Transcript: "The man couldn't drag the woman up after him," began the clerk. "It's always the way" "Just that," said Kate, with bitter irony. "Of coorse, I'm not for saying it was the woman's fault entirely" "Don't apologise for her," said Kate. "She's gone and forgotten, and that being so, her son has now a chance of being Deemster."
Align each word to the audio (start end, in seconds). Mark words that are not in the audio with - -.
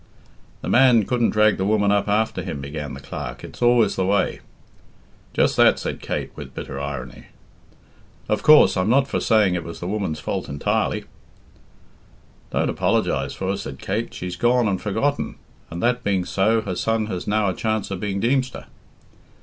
"The 0.63 0.67
man 0.67 1.05
couldn't 1.05 1.29
drag 1.29 1.57
the 1.57 1.63
woman 1.63 1.91
up 1.91 2.07
after 2.07 2.41
him," 2.41 2.59
began 2.59 2.95
the 2.95 2.99
clerk. 3.01 3.43
"It's 3.43 3.61
always 3.61 3.95
the 3.95 4.03
way" 4.07 4.39
"Just 5.35 5.55
that," 5.57 5.77
said 5.77 6.01
Kate, 6.01 6.31
with 6.35 6.55
bitter 6.55 6.79
irony. 6.79 7.27
"Of 8.27 8.41
coorse, 8.41 8.75
I'm 8.75 8.89
not 8.89 9.07
for 9.07 9.19
saying 9.19 9.53
it 9.53 9.63
was 9.63 9.79
the 9.79 9.85
woman's 9.85 10.19
fault 10.19 10.49
entirely" 10.49 11.03
"Don't 12.51 12.67
apologise 12.71 13.35
for 13.35 13.49
her," 13.49 13.57
said 13.57 13.77
Kate. 13.77 14.11
"She's 14.11 14.35
gone 14.35 14.67
and 14.67 14.81
forgotten, 14.81 15.35
and 15.69 15.83
that 15.83 16.03
being 16.03 16.25
so, 16.25 16.61
her 16.61 16.75
son 16.75 17.05
has 17.05 17.27
now 17.27 17.51
a 17.51 17.55
chance 17.55 17.91
of 17.91 17.99
being 17.99 18.19
Deemster." 18.19 18.65